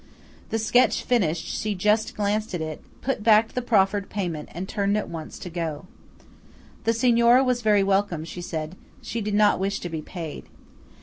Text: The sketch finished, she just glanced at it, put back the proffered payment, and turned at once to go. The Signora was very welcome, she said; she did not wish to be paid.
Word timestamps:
The 0.49 0.57
sketch 0.57 1.03
finished, 1.03 1.45
she 1.45 1.75
just 1.75 2.15
glanced 2.15 2.55
at 2.55 2.61
it, 2.61 2.81
put 3.01 3.21
back 3.21 3.49
the 3.51 3.61
proffered 3.61 4.09
payment, 4.09 4.49
and 4.51 4.67
turned 4.67 4.97
at 4.97 5.09
once 5.11 5.37
to 5.37 5.47
go. 5.51 5.85
The 6.85 6.93
Signora 6.93 7.43
was 7.43 7.61
very 7.61 7.83
welcome, 7.83 8.25
she 8.25 8.41
said; 8.41 8.75
she 9.03 9.21
did 9.21 9.35
not 9.35 9.59
wish 9.59 9.79
to 9.81 9.89
be 9.89 10.01
paid. 10.01 10.45